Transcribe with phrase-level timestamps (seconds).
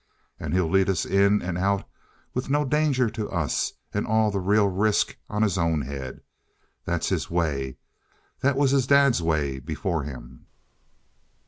[0.39, 1.87] And he'll lead us in and out
[2.33, 6.21] with no danger to us and all the real risk on his own head.
[6.85, 7.77] That's his way
[8.39, 10.47] that was his dad's way before him."